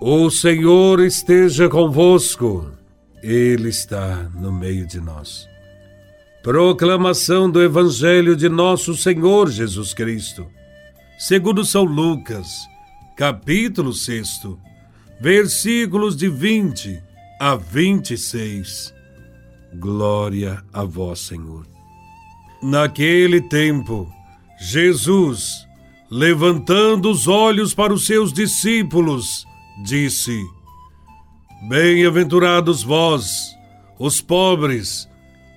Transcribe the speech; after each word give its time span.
O 0.00 0.30
Senhor 0.30 1.00
esteja 1.00 1.70
convosco, 1.70 2.70
Ele 3.22 3.70
está 3.70 4.30
no 4.34 4.52
meio 4.52 4.86
de 4.86 5.00
nós. 5.00 5.48
Proclamação 6.42 7.50
do 7.50 7.62
Evangelho 7.62 8.36
de 8.36 8.46
Nosso 8.46 8.94
Senhor 8.94 9.50
Jesus 9.50 9.94
Cristo, 9.94 10.46
segundo 11.18 11.64
São 11.64 11.84
Lucas, 11.84 12.46
capítulo 13.16 13.94
6, 13.94 14.42
versículos 15.18 16.14
de 16.14 16.28
20 16.28 17.02
a 17.40 17.56
26. 17.56 18.92
Glória 19.76 20.62
a 20.74 20.84
Vós, 20.84 21.20
Senhor. 21.20 21.66
Naquele 22.62 23.40
tempo, 23.40 24.06
Jesus, 24.60 25.66
levantando 26.10 27.10
os 27.10 27.26
olhos 27.26 27.72
para 27.72 27.94
os 27.94 28.04
seus 28.04 28.30
discípulos, 28.30 29.46
disse: 29.84 30.40
Bem-aventurados 31.68 32.82
vós, 32.82 33.56
os 33.98 34.20
pobres, 34.20 35.08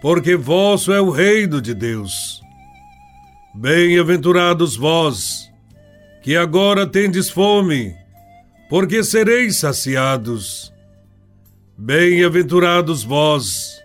porque 0.00 0.36
vosso 0.36 0.92
é 0.92 1.00
o 1.00 1.10
reino 1.10 1.60
de 1.60 1.74
Deus. 1.74 2.42
Bem-aventurados 3.54 4.76
vós, 4.76 5.50
que 6.22 6.36
agora 6.36 6.86
tendes 6.86 7.30
fome, 7.30 7.94
porque 8.68 9.04
sereis 9.04 9.58
saciados. 9.58 10.72
Bem-aventurados 11.78 13.04
vós, 13.04 13.80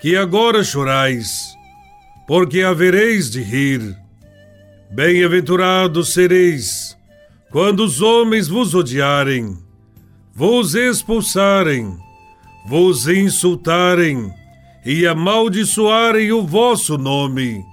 que 0.00 0.16
agora 0.16 0.64
chorais, 0.64 1.54
porque 2.26 2.62
havereis 2.62 3.30
de 3.30 3.42
rir. 3.42 3.96
Bem-aventurados 4.90 6.14
sereis, 6.14 6.97
quando 7.50 7.80
os 7.80 8.02
homens 8.02 8.46
vos 8.46 8.74
odiarem, 8.74 9.56
vos 10.34 10.74
expulsarem, 10.74 11.96
vos 12.66 13.08
insultarem 13.08 14.30
e 14.84 15.06
amaldiçoarem 15.06 16.30
o 16.32 16.46
vosso 16.46 16.98
nome, 16.98 17.64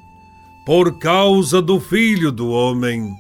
por 0.66 0.98
causa 0.98 1.62
do 1.62 1.80
Filho 1.80 2.32
do 2.32 2.50
Homem. 2.50 3.14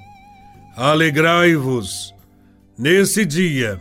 Alegrai-vos 0.75 2.13
nesse 2.77 3.25
dia 3.25 3.79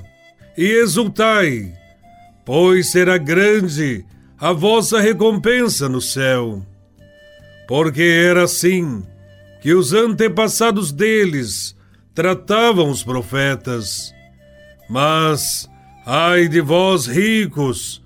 e 0.56 0.64
exultai, 0.64 1.72
pois 2.44 2.90
será 2.90 3.18
grande 3.18 4.04
a 4.38 4.52
vossa 4.52 5.00
recompensa 5.00 5.88
no 5.88 6.00
céu. 6.00 6.64
Porque 7.66 8.02
era 8.02 8.44
assim 8.44 9.02
que 9.62 9.72
os 9.72 9.92
antepassados 9.92 10.92
deles 10.92 11.74
tratavam 12.14 12.90
os 12.90 13.02
profetas. 13.02 14.14
Mas, 14.88 15.68
ai 16.06 16.48
de 16.48 16.60
vós 16.60 17.06
ricos, 17.06 18.02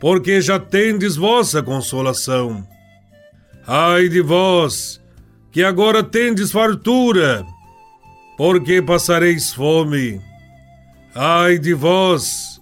porque 0.00 0.40
já 0.40 0.58
tendes 0.58 1.16
vossa 1.16 1.62
consolação. 1.62 2.66
Ai 3.66 4.08
de 4.08 4.20
vós, 4.20 5.00
que 5.50 5.62
agora 5.62 6.02
tendes 6.02 6.52
fartura, 6.52 7.44
porque 8.36 8.82
passareis 8.82 9.52
fome. 9.52 10.20
Ai 11.14 11.58
de 11.58 11.74
vós, 11.74 12.60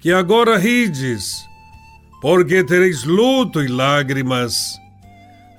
que 0.00 0.12
agora 0.12 0.58
rides, 0.58 1.44
porque 2.20 2.64
tereis 2.64 3.04
luto 3.04 3.62
e 3.62 3.68
lágrimas. 3.68 4.78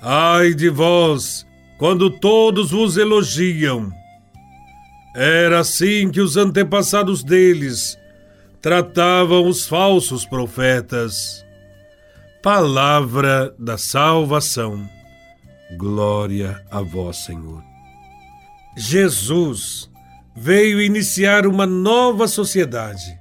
Ai 0.01 0.53
de 0.53 0.69
vós, 0.69 1.45
quando 1.77 2.09
todos 2.09 2.71
vos 2.71 2.97
elogiam 2.97 3.98
era 5.21 5.59
assim 5.59 6.09
que 6.09 6.21
os 6.21 6.37
antepassados 6.37 7.25
deles 7.25 7.97
tratavam 8.61 9.45
os 9.49 9.67
falsos 9.67 10.25
profetas. 10.25 11.45
Palavra 12.41 13.53
da 13.59 13.77
salvação. 13.77 14.89
Glória 15.77 16.63
a 16.71 16.79
vós, 16.79 17.17
Senhor. 17.17 17.61
Jesus 18.77 19.91
veio 20.33 20.81
iniciar 20.81 21.45
uma 21.45 21.65
nova 21.65 22.25
sociedade, 22.25 23.19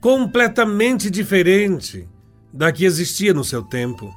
completamente 0.00 1.10
diferente 1.10 2.08
da 2.50 2.72
que 2.72 2.86
existia 2.86 3.34
no 3.34 3.44
seu 3.44 3.62
tempo. 3.62 4.10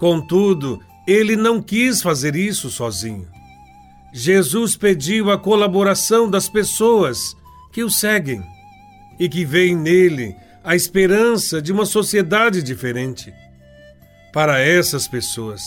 Contudo, 0.00 0.80
ele 1.06 1.36
não 1.36 1.62
quis 1.62 2.02
fazer 2.02 2.34
isso 2.34 2.68
sozinho. 2.68 3.35
Jesus 4.18 4.76
pediu 4.76 5.30
a 5.30 5.36
colaboração 5.36 6.30
das 6.30 6.48
pessoas 6.48 7.36
que 7.70 7.84
o 7.84 7.90
seguem 7.90 8.42
e 9.20 9.28
que 9.28 9.44
veem 9.44 9.76
nele 9.76 10.34
a 10.64 10.74
esperança 10.74 11.60
de 11.60 11.70
uma 11.70 11.84
sociedade 11.84 12.62
diferente. 12.62 13.30
Para 14.32 14.58
essas 14.58 15.06
pessoas, 15.06 15.60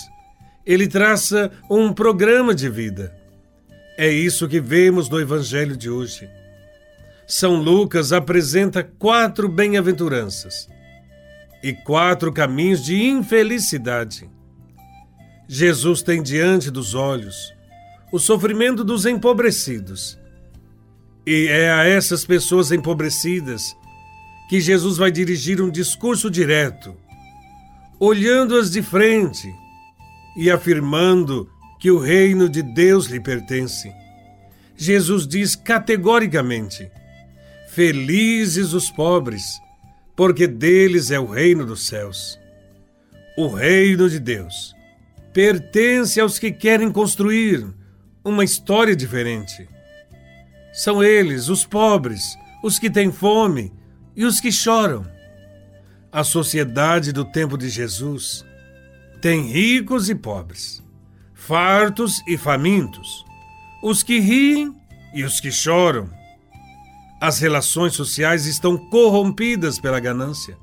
ele 0.65 0.87
traça 0.87 1.51
um 1.69 1.93
programa 1.93 2.55
de 2.55 2.67
vida. 2.67 3.15
É 3.95 4.09
isso 4.09 4.47
que 4.47 4.59
vemos 4.59 5.07
no 5.09 5.21
Evangelho 5.21 5.77
de 5.77 5.87
hoje. 5.87 6.27
São 7.27 7.57
Lucas 7.57 8.11
apresenta 8.11 8.83
quatro 8.83 9.47
bem-aventuranças 9.47 10.67
e 11.61 11.71
quatro 11.71 12.33
caminhos 12.33 12.83
de 12.83 12.99
infelicidade. 12.99 14.27
Jesus 15.47 16.01
tem 16.01 16.23
diante 16.23 16.71
dos 16.71 16.95
olhos 16.95 17.58
o 18.11 18.19
sofrimento 18.19 18.83
dos 18.83 19.05
empobrecidos. 19.05 20.17
E 21.25 21.47
é 21.47 21.71
a 21.71 21.83
essas 21.83 22.25
pessoas 22.25 22.71
empobrecidas 22.71 23.75
que 24.49 24.59
Jesus 24.59 24.97
vai 24.97 25.11
dirigir 25.11 25.61
um 25.61 25.69
discurso 25.69 26.29
direto, 26.29 26.95
olhando-as 27.99 28.71
de 28.71 28.81
frente 28.81 29.53
e 30.35 30.49
afirmando 30.49 31.47
que 31.79 31.91
o 31.91 31.99
reino 31.99 32.49
de 32.49 32.63
Deus 32.63 33.05
lhe 33.05 33.19
pertence. 33.19 33.93
Jesus 34.75 35.27
diz 35.27 35.55
categoricamente: 35.55 36.89
Felizes 37.69 38.73
os 38.73 38.89
pobres, 38.89 39.61
porque 40.15 40.47
deles 40.47 41.11
é 41.11 41.19
o 41.19 41.27
reino 41.27 41.65
dos 41.65 41.85
céus. 41.85 42.39
O 43.37 43.47
reino 43.47 44.09
de 44.09 44.19
Deus 44.19 44.73
pertence 45.31 46.19
aos 46.19 46.39
que 46.39 46.51
querem 46.51 46.91
construir 46.91 47.67
uma 48.23 48.43
história 48.43 48.95
diferente. 48.95 49.67
São 50.73 51.03
eles, 51.03 51.49
os 51.49 51.65
pobres, 51.65 52.37
os 52.63 52.77
que 52.77 52.89
têm 52.89 53.11
fome 53.11 53.73
e 54.15 54.25
os 54.25 54.39
que 54.39 54.51
choram. 54.51 55.05
A 56.11 56.23
sociedade 56.23 57.11
do 57.11 57.23
tempo 57.23 57.57
de 57.57 57.69
Jesus 57.69 58.45
tem 59.21 59.47
ricos 59.51 60.09
e 60.09 60.15
pobres, 60.15 60.83
fartos 61.33 62.21
e 62.27 62.37
famintos, 62.37 63.25
os 63.83 64.03
que 64.03 64.19
riem 64.19 64.73
e 65.13 65.23
os 65.23 65.39
que 65.39 65.51
choram. 65.51 66.09
As 67.21 67.39
relações 67.39 67.93
sociais 67.93 68.45
estão 68.45 68.77
corrompidas 68.89 69.79
pela 69.79 69.99
ganância, 69.99 70.57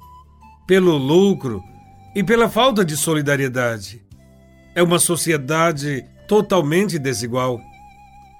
pelo 0.67 0.97
lucro 0.97 1.63
e 2.15 2.25
pela 2.25 2.49
falta 2.49 2.85
de 2.85 2.97
solidariedade. 2.97 4.03
É 4.75 4.83
uma 4.83 4.99
sociedade 4.99 6.05
totalmente 6.27 6.99
desigual. 6.99 7.61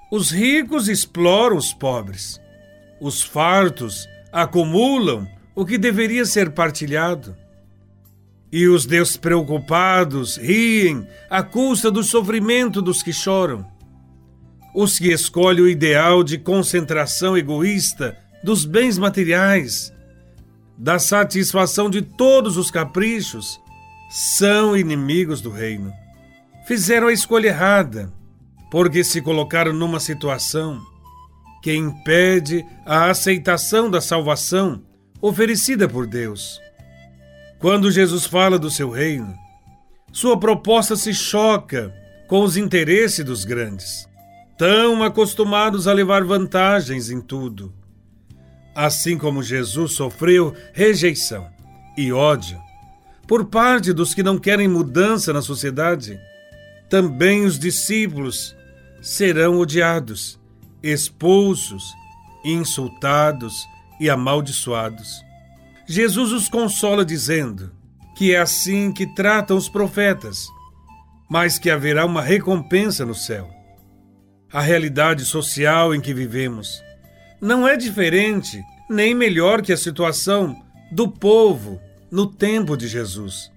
Os 0.09 0.31
ricos 0.31 0.87
exploram 0.87 1.57
os 1.57 1.73
pobres. 1.73 2.39
Os 2.99 3.21
fartos 3.21 4.07
acumulam 4.31 5.27
o 5.53 5.65
que 5.65 5.77
deveria 5.77 6.25
ser 6.25 6.51
partilhado. 6.51 7.35
E 8.51 8.67
os 8.67 8.85
despreocupados 8.85 10.37
riem 10.37 11.05
à 11.29 11.43
custa 11.43 11.91
do 11.91 12.03
sofrimento 12.03 12.81
dos 12.81 13.03
que 13.03 13.11
choram. 13.11 13.65
Os 14.73 14.97
que 14.97 15.11
escolhem 15.11 15.63
o 15.63 15.67
ideal 15.67 16.23
de 16.23 16.37
concentração 16.37 17.37
egoísta 17.37 18.17
dos 18.43 18.63
bens 18.63 18.97
materiais, 18.97 19.91
da 20.77 20.99
satisfação 20.99 21.89
de 21.89 22.01
todos 22.01 22.55
os 22.55 22.71
caprichos, 22.71 23.59
são 24.09 24.77
inimigos 24.77 25.41
do 25.41 25.49
reino 25.49 25.91
fizeram 26.67 27.07
a 27.07 27.13
escolha 27.13 27.47
errada, 27.47 28.11
porque 28.69 29.01
se 29.01 29.21
colocaram 29.21 29.71
numa 29.71 30.01
situação 30.01 30.81
que 31.63 31.73
impede 31.73 32.65
a 32.85 33.09
aceitação 33.09 33.89
da 33.89 34.01
salvação 34.01 34.83
oferecida 35.21 35.87
por 35.87 36.05
Deus. 36.05 36.59
Quando 37.57 37.89
Jesus 37.89 38.25
fala 38.25 38.59
do 38.59 38.69
seu 38.69 38.89
reino, 38.89 39.33
sua 40.11 40.37
proposta 40.37 40.97
se 40.97 41.13
choca 41.13 41.93
com 42.27 42.41
os 42.41 42.57
interesses 42.57 43.23
dos 43.23 43.45
grandes, 43.45 44.05
tão 44.57 45.01
acostumados 45.01 45.87
a 45.87 45.93
levar 45.93 46.25
vantagens 46.25 47.09
em 47.09 47.21
tudo. 47.21 47.73
Assim 48.75 49.17
como 49.17 49.41
Jesus 49.41 49.93
sofreu 49.93 50.53
rejeição 50.73 51.47
e 51.97 52.11
ódio 52.11 52.61
por 53.25 53.45
parte 53.45 53.93
dos 53.93 54.13
que 54.13 54.21
não 54.21 54.37
querem 54.37 54.67
mudança 54.67 55.33
na 55.33 55.41
sociedade, 55.41 56.19
também 56.89 57.45
os 57.45 57.59
discípulos 57.59 58.55
serão 59.01 59.59
odiados, 59.59 60.39
expulsos, 60.81 61.83
insultados 62.43 63.67
e 63.99 64.09
amaldiçoados. 64.09 65.23
Jesus 65.87 66.31
os 66.31 66.49
consola 66.49 67.05
dizendo 67.05 67.71
que 68.15 68.33
é 68.33 68.39
assim 68.39 68.91
que 68.91 69.05
tratam 69.05 69.57
os 69.57 69.69
profetas, 69.69 70.47
mas 71.29 71.59
que 71.59 71.69
haverá 71.69 72.05
uma 72.05 72.21
recompensa 72.21 73.05
no 73.05 73.15
céu. 73.15 73.49
A 74.51 74.61
realidade 74.61 75.25
social 75.25 75.93
em 75.93 75.99
que 75.99 76.13
vivemos 76.13 76.81
não 77.41 77.67
é 77.67 77.75
diferente 77.75 78.61
nem 78.89 79.13
melhor 79.13 79.61
que 79.61 79.73
a 79.73 79.77
situação 79.77 80.55
do 80.91 81.09
povo 81.09 81.79
no 82.09 82.25
tempo 82.25 82.77
de 82.77 82.87
Jesus. 82.87 83.51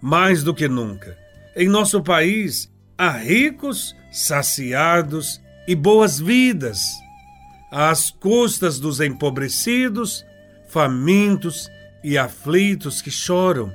Mais 0.00 0.42
do 0.42 0.54
que 0.54 0.68
nunca, 0.68 1.18
em 1.56 1.68
nosso 1.68 2.02
país 2.02 2.70
há 2.98 3.10
ricos, 3.10 3.94
saciados 4.10 5.40
e 5.66 5.74
boas 5.74 6.18
vidas, 6.18 6.80
às 7.70 8.10
custas 8.10 8.78
dos 8.78 9.00
empobrecidos, 9.00 10.24
famintos 10.68 11.68
e 12.02 12.18
aflitos 12.18 13.00
que 13.00 13.10
choram 13.10 13.72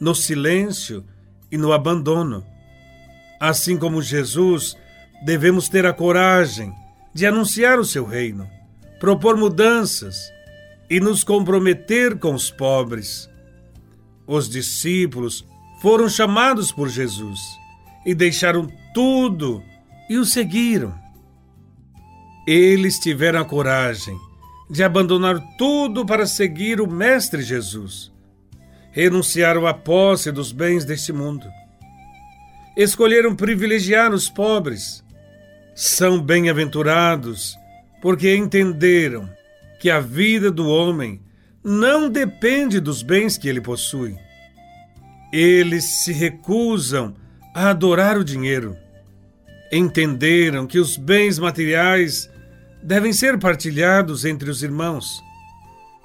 no 0.00 0.14
silêncio 0.14 1.04
e 1.50 1.56
no 1.56 1.72
abandono. 1.72 2.44
Assim 3.40 3.76
como 3.76 4.02
Jesus, 4.02 4.76
devemos 5.24 5.68
ter 5.68 5.86
a 5.86 5.92
coragem 5.92 6.72
de 7.12 7.26
anunciar 7.26 7.78
o 7.78 7.84
seu 7.84 8.04
reino, 8.04 8.48
propor 9.00 9.36
mudanças 9.36 10.32
e 10.88 11.00
nos 11.00 11.24
comprometer 11.24 12.18
com 12.18 12.34
os 12.34 12.50
pobres. 12.50 13.28
Os 14.26 14.48
discípulos 14.48 15.44
foram 15.84 16.08
chamados 16.08 16.72
por 16.72 16.88
Jesus 16.88 17.60
e 18.06 18.14
deixaram 18.14 18.72
tudo 18.94 19.62
e 20.08 20.16
o 20.16 20.24
seguiram. 20.24 20.94
Eles 22.46 22.98
tiveram 22.98 23.42
a 23.42 23.44
coragem 23.44 24.18
de 24.70 24.82
abandonar 24.82 25.38
tudo 25.58 26.06
para 26.06 26.24
seguir 26.24 26.80
o 26.80 26.90
Mestre 26.90 27.42
Jesus. 27.42 28.10
Renunciaram 28.92 29.66
à 29.66 29.74
posse 29.74 30.32
dos 30.32 30.52
bens 30.52 30.86
deste 30.86 31.12
mundo. 31.12 31.46
Escolheram 32.74 33.36
privilegiar 33.36 34.10
os 34.14 34.26
pobres. 34.26 35.04
São 35.74 36.18
bem-aventurados 36.18 37.58
porque 38.00 38.34
entenderam 38.34 39.28
que 39.78 39.90
a 39.90 40.00
vida 40.00 40.50
do 40.50 40.66
homem 40.66 41.20
não 41.62 42.08
depende 42.08 42.80
dos 42.80 43.02
bens 43.02 43.36
que 43.36 43.50
ele 43.50 43.60
possui. 43.60 44.16
Eles 45.36 45.84
se 46.04 46.12
recusam 46.12 47.12
a 47.52 47.70
adorar 47.70 48.16
o 48.16 48.22
dinheiro. 48.22 48.76
Entenderam 49.72 50.64
que 50.64 50.78
os 50.78 50.96
bens 50.96 51.40
materiais 51.40 52.30
devem 52.80 53.12
ser 53.12 53.36
partilhados 53.40 54.24
entre 54.24 54.48
os 54.48 54.62
irmãos. 54.62 55.20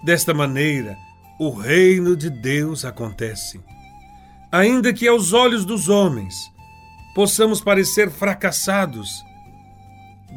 Desta 0.03 0.33
maneira, 0.33 0.97
o 1.39 1.51
reino 1.51 2.15
de 2.15 2.27
Deus 2.27 2.83
acontece. 2.83 3.61
Ainda 4.51 4.91
que 4.91 5.07
aos 5.07 5.31
olhos 5.31 5.63
dos 5.63 5.89
homens 5.89 6.33
possamos 7.13 7.61
parecer 7.61 8.09
fracassados, 8.09 9.23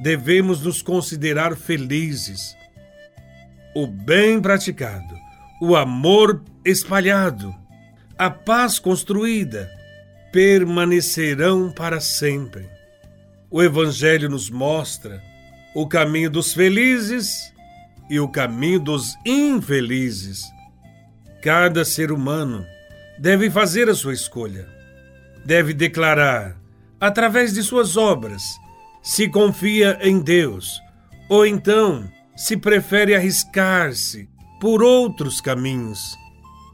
devemos 0.03 0.61
nos 0.61 0.83
considerar 0.83 1.57
felizes 1.57 2.55
o 3.75 3.87
bem 3.87 4.39
praticado, 4.39 5.15
o 5.63 5.75
amor 5.75 6.45
espalhado, 6.63 7.62
a 8.23 8.31
paz 8.31 8.79
construída, 8.79 9.69
permanecerão 10.31 11.73
para 11.73 12.01
sempre. 12.01 12.71
O 13.51 13.61
Evangelho 13.61 14.29
nos 14.29 14.49
mostra 14.49 15.21
o 15.75 15.89
caminho 15.89 16.31
dos 16.31 16.55
felizes 16.55 17.53
e 18.09 18.21
o 18.21 18.29
caminho 18.29 18.79
dos 18.79 19.17
infelizes. 19.27 20.45
Cada 21.43 21.85
ser 21.85 22.13
humano 22.13 22.65
deve 23.19 23.51
fazer 23.51 23.89
a 23.89 23.95
sua 23.95 24.15
escolha, 24.15 24.69
deve 25.45 25.75
declarar, 25.75 26.57
através 27.01 27.53
de 27.53 27.61
suas 27.61 27.97
obras, 27.97 28.45
se 29.03 29.29
confia 29.29 29.99
em 30.01 30.21
Deus 30.21 30.81
ou 31.29 31.45
então 31.45 32.09
se 32.37 32.57
prefere 32.57 33.17
arriscar-se 33.17 34.29
por 34.61 34.81
outros 34.81 35.41
caminhos. 35.41 36.22